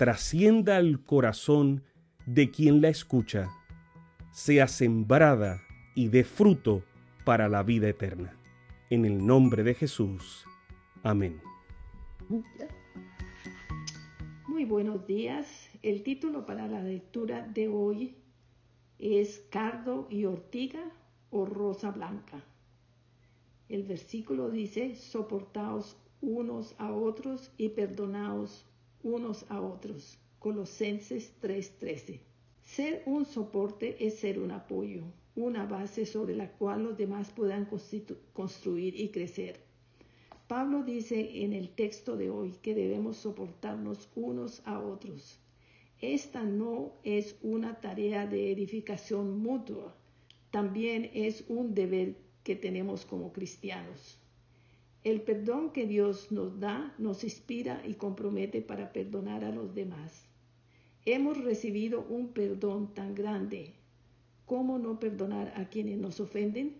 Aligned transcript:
trascienda 0.00 0.78
al 0.78 1.04
corazón 1.04 1.84
de 2.24 2.50
quien 2.50 2.80
la 2.80 2.88
escucha, 2.88 3.50
sea 4.30 4.66
sembrada 4.66 5.60
y 5.94 6.08
dé 6.08 6.24
fruto 6.24 6.82
para 7.26 7.50
la 7.50 7.62
vida 7.62 7.86
eterna. 7.90 8.34
En 8.88 9.04
el 9.04 9.26
nombre 9.26 9.62
de 9.62 9.74
Jesús. 9.74 10.46
Amén. 11.02 11.42
Muy 14.48 14.64
buenos 14.64 15.06
días. 15.06 15.68
El 15.82 16.02
título 16.02 16.46
para 16.46 16.66
la 16.66 16.82
lectura 16.82 17.46
de 17.46 17.68
hoy 17.68 18.16
es 18.98 19.44
Cardo 19.50 20.06
y 20.08 20.24
Ortiga 20.24 20.90
o 21.30 21.44
Rosa 21.44 21.90
Blanca. 21.90 22.42
El 23.68 23.82
versículo 23.82 24.48
dice, 24.48 24.94
soportaos 24.94 25.98
unos 26.22 26.74
a 26.78 26.90
otros 26.90 27.52
y 27.58 27.68
perdonaos 27.68 28.64
unos 29.02 29.44
a 29.50 29.60
otros. 29.60 30.18
Colosenses 30.38 31.32
3:13. 31.40 32.20
Ser 32.62 33.02
un 33.06 33.24
soporte 33.24 34.06
es 34.06 34.18
ser 34.20 34.38
un 34.38 34.50
apoyo, 34.50 35.02
una 35.34 35.66
base 35.66 36.06
sobre 36.06 36.36
la 36.36 36.52
cual 36.52 36.84
los 36.84 36.96
demás 36.96 37.30
puedan 37.30 37.68
construir 38.32 38.98
y 38.98 39.08
crecer. 39.08 39.60
Pablo 40.46 40.82
dice 40.82 41.44
en 41.44 41.52
el 41.52 41.68
texto 41.68 42.16
de 42.16 42.30
hoy 42.30 42.54
que 42.62 42.74
debemos 42.74 43.18
soportarnos 43.18 44.08
unos 44.16 44.62
a 44.64 44.80
otros. 44.80 45.38
Esta 46.00 46.42
no 46.42 46.92
es 47.04 47.36
una 47.42 47.80
tarea 47.80 48.26
de 48.26 48.50
edificación 48.50 49.38
mutua, 49.38 49.94
también 50.50 51.10
es 51.14 51.44
un 51.48 51.74
deber 51.74 52.16
que 52.42 52.56
tenemos 52.56 53.04
como 53.04 53.32
cristianos. 53.32 54.18
El 55.02 55.22
perdón 55.22 55.72
que 55.72 55.86
Dios 55.86 56.30
nos 56.30 56.60
da 56.60 56.94
nos 56.98 57.24
inspira 57.24 57.82
y 57.86 57.94
compromete 57.94 58.60
para 58.60 58.92
perdonar 58.92 59.44
a 59.44 59.50
los 59.50 59.74
demás. 59.74 60.26
Hemos 61.06 61.42
recibido 61.42 62.04
un 62.06 62.34
perdón 62.34 62.92
tan 62.92 63.14
grande. 63.14 63.72
¿Cómo 64.44 64.78
no 64.78 65.00
perdonar 65.00 65.54
a 65.56 65.70
quienes 65.70 65.96
nos 65.96 66.20
ofenden? 66.20 66.76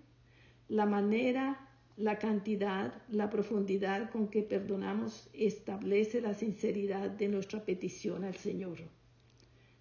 La 0.69 0.85
manera, 0.85 1.67
la 1.97 2.19
cantidad, 2.19 2.93
la 3.09 3.31
profundidad 3.31 4.11
con 4.11 4.29
que 4.29 4.43
perdonamos 4.43 5.31
establece 5.33 6.21
la 6.21 6.35
sinceridad 6.35 7.09
de 7.09 7.29
nuestra 7.29 7.65
petición 7.65 8.25
al 8.25 8.35
Señor. 8.35 8.77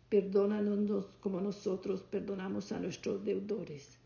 Perdónanos 0.08 1.08
como 1.20 1.42
nosotros 1.42 2.04
perdonamos 2.04 2.72
a 2.72 2.80
nuestros 2.80 3.26
deudores. 3.26 3.99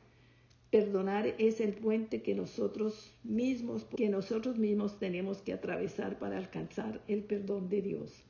Perdonar 0.73 1.35
es 1.37 1.61
el 1.61 1.73
puente 1.75 2.23
que 2.23 2.33
nosotros 2.33 3.13
mismos, 3.23 3.85
que 3.95 4.09
nosotros 4.09 4.57
mismos 4.57 4.97
tenemos 4.97 5.39
que 5.43 5.53
atravesar 5.53 6.17
para 6.17 6.39
alcanzar 6.39 6.99
el 7.07 7.23
perdón 7.23 7.69
de 7.69 7.83
Dios. 7.83 8.23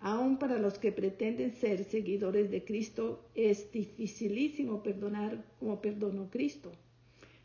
Aún 0.00 0.40
para 0.40 0.58
los 0.58 0.80
que 0.80 0.90
pretenden 0.90 1.52
ser 1.52 1.84
seguidores 1.84 2.50
de 2.50 2.64
Cristo 2.64 3.24
es 3.36 3.70
dificilísimo 3.70 4.82
perdonar 4.82 5.44
como 5.60 5.80
perdonó 5.80 6.30
Cristo. 6.30 6.72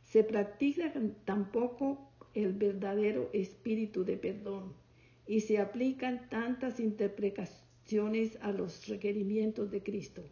Se 0.02 0.24
practica 0.24 0.92
tampoco 1.24 2.10
el 2.34 2.54
verdadero 2.54 3.30
espíritu 3.34 4.04
de 4.04 4.18
perdón 4.18 4.74
y 5.28 5.42
se 5.42 5.60
aplican 5.60 6.28
tantas 6.28 6.80
interpretaciones 6.80 8.40
a 8.42 8.52
los 8.52 8.88
requerimientos 8.88 9.70
de 9.70 9.84
Cristo 9.84 10.24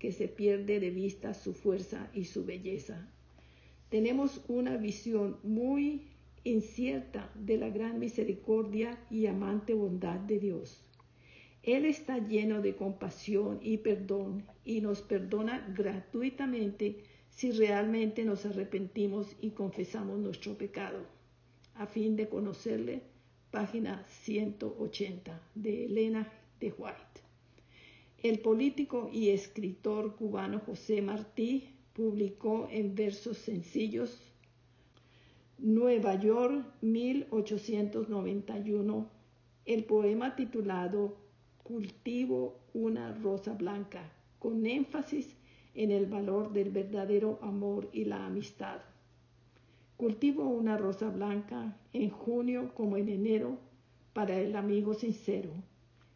que 0.00 0.10
se 0.10 0.26
pierde 0.26 0.80
de 0.80 0.90
vista 0.90 1.34
su 1.34 1.54
fuerza 1.54 2.10
y 2.12 2.24
su 2.24 2.44
belleza 2.44 3.08
tenemos 3.88 4.44
una 4.48 4.76
visión 4.76 5.38
muy 5.42 6.08
incierta 6.44 7.30
de 7.34 7.56
la 7.56 7.70
gran 7.70 7.98
misericordia 7.98 8.98
y 9.10 9.26
amante 9.26 9.74
bondad 9.74 10.18
de 10.20 10.38
Dios. 10.38 10.84
Él 11.62 11.84
está 11.84 12.18
lleno 12.18 12.62
de 12.62 12.76
compasión 12.76 13.58
y 13.62 13.78
perdón 13.78 14.44
y 14.64 14.80
nos 14.80 15.02
perdona 15.02 15.66
gratuitamente 15.76 17.02
si 17.30 17.50
realmente 17.50 18.24
nos 18.24 18.46
arrepentimos 18.46 19.36
y 19.40 19.50
confesamos 19.50 20.18
nuestro 20.18 20.56
pecado. 20.56 21.04
A 21.74 21.86
fin 21.86 22.16
de 22.16 22.28
conocerle, 22.28 23.02
página 23.50 24.04
180 24.08 25.40
de 25.54 25.86
Elena 25.86 26.32
de 26.60 26.72
White. 26.76 27.20
El 28.22 28.40
político 28.40 29.10
y 29.12 29.28
escritor 29.28 30.16
cubano 30.16 30.60
José 30.60 31.02
Martí 31.02 31.77
publicó 31.98 32.68
en 32.70 32.94
versos 32.94 33.36
sencillos 33.38 34.22
Nueva 35.58 36.14
York 36.14 36.64
1891 36.80 39.10
el 39.64 39.84
poema 39.84 40.36
titulado 40.36 41.16
Cultivo 41.64 42.60
una 42.72 43.12
rosa 43.14 43.54
blanca, 43.54 44.12
con 44.38 44.64
énfasis 44.64 45.34
en 45.74 45.90
el 45.90 46.06
valor 46.06 46.52
del 46.52 46.70
verdadero 46.70 47.40
amor 47.42 47.88
y 47.92 48.04
la 48.04 48.26
amistad. 48.26 48.78
Cultivo 49.96 50.48
una 50.48 50.76
rosa 50.76 51.10
blanca 51.10 51.76
en 51.92 52.10
junio 52.10 52.72
como 52.76 52.96
en 52.96 53.08
enero 53.08 53.58
para 54.12 54.38
el 54.38 54.54
amigo 54.54 54.94
sincero, 54.94 55.50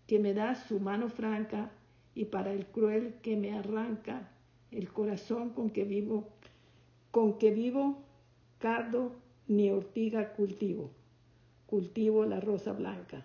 que 0.06 0.20
me 0.20 0.32
da 0.32 0.54
su 0.54 0.78
mano 0.78 1.08
franca 1.08 1.72
y 2.14 2.26
para 2.26 2.52
el 2.52 2.66
cruel 2.66 3.14
que 3.20 3.36
me 3.36 3.50
arranca 3.50 4.28
el 4.72 4.92
corazón 4.92 5.50
con 5.50 5.70
que 5.70 5.84
vivo, 5.84 6.28
con 7.10 7.38
que 7.38 7.50
vivo, 7.50 7.98
cardo 8.58 9.12
ni 9.48 9.70
ortiga 9.70 10.32
cultivo, 10.32 10.90
cultivo 11.66 12.24
la 12.24 12.40
rosa 12.40 12.72
blanca. 12.72 13.24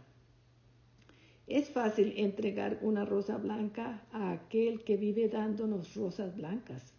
Es 1.48 1.70
fácil 1.70 2.14
entregar 2.18 2.80
una 2.82 3.06
rosa 3.06 3.38
blanca 3.38 4.04
a 4.12 4.32
aquel 4.32 4.84
que 4.84 4.98
vive 4.98 5.30
dándonos 5.30 5.96
rosas 5.96 6.36
blancas. 6.36 6.94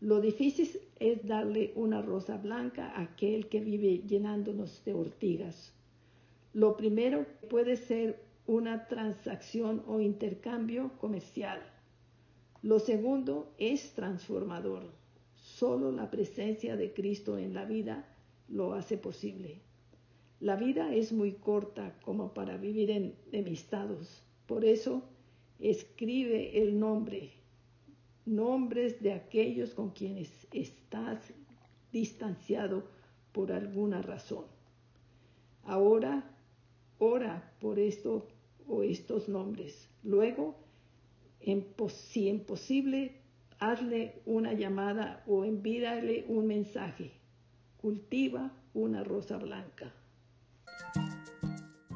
Lo 0.00 0.20
difícil 0.20 0.68
es 0.98 1.26
darle 1.26 1.72
una 1.76 2.00
rosa 2.00 2.38
blanca 2.38 2.88
a 2.88 3.02
aquel 3.02 3.48
que 3.48 3.60
vive 3.60 3.98
llenándonos 3.98 4.82
de 4.84 4.94
ortigas. 4.94 5.74
Lo 6.54 6.76
primero 6.76 7.26
puede 7.50 7.76
ser 7.76 8.18
una 8.46 8.88
transacción 8.88 9.82
o 9.86 10.00
intercambio 10.00 10.90
comercial. 10.98 11.62
Lo 12.62 12.78
segundo 12.78 13.52
es 13.58 13.92
transformador. 13.94 14.84
Solo 15.34 15.90
la 15.90 16.10
presencia 16.10 16.76
de 16.76 16.92
Cristo 16.92 17.36
en 17.36 17.54
la 17.54 17.64
vida 17.64 18.08
lo 18.48 18.74
hace 18.74 18.96
posible. 18.96 19.60
La 20.38 20.56
vida 20.56 20.94
es 20.94 21.12
muy 21.12 21.32
corta 21.32 21.98
como 22.02 22.34
para 22.34 22.56
vivir 22.56 22.90
en 22.90 23.14
enemistades. 23.32 24.22
Por 24.46 24.64
eso 24.64 25.02
escribe 25.58 26.62
el 26.62 26.78
nombre, 26.78 27.30
nombres 28.26 29.02
de 29.02 29.12
aquellos 29.12 29.74
con 29.74 29.90
quienes 29.90 30.30
estás 30.52 31.32
distanciado 31.92 32.84
por 33.32 33.50
alguna 33.50 34.02
razón. 34.02 34.44
Ahora 35.64 36.28
ora 36.98 37.52
por 37.60 37.80
esto 37.80 38.28
o 38.68 38.84
estos 38.84 39.28
nombres. 39.28 39.88
Luego 40.04 40.54
si 41.88 42.28
es 42.28 42.40
posible, 42.40 43.22
hazle 43.58 44.22
una 44.26 44.52
llamada 44.52 45.22
o 45.26 45.44
envíale 45.44 46.24
un 46.28 46.46
mensaje. 46.46 47.12
Cultiva 47.76 48.52
una 48.74 49.04
rosa 49.04 49.36
blanca. 49.38 49.92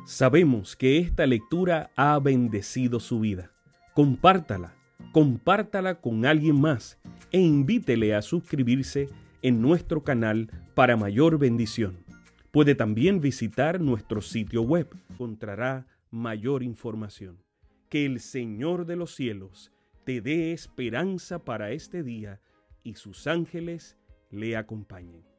Sabemos 0.07 0.77
que 0.77 0.99
esta 0.99 1.27
lectura 1.27 1.91
ha 1.97 2.19
bendecido 2.19 3.01
su 3.01 3.21
vida. 3.21 3.51
Compártala, 3.95 4.75
compártala 5.13 6.01
con 6.01 6.27
alguien 6.27 6.61
más 6.61 6.99
e 7.33 7.41
invítele 7.41 8.15
a 8.15 8.23
suscribirse 8.23 9.09
en 9.43 9.61
nuestro 9.61 10.05
canal 10.05 10.51
para 10.75 10.97
mayor 10.97 11.39
bendición. 11.39 12.05
Puede 12.53 12.75
también 12.75 13.21
visitar 13.21 13.81
nuestro 13.81 14.21
sitio 14.21 14.63
web. 14.63 14.89
Encontrará 15.11 15.87
mayor 16.11 16.63
información. 16.63 17.46
Que 17.89 18.05
el 18.05 18.21
Señor 18.21 18.87
de 18.87 18.97
los 18.97 19.15
cielos 19.15 19.73
te 20.05 20.21
dé 20.21 20.53
esperanza 20.53 21.45
para 21.45 21.71
este 21.73 22.03
día 22.03 22.41
y 22.83 22.95
sus 22.95 23.27
ángeles 23.27 23.97
le 24.31 24.57
acompañen. 24.57 25.36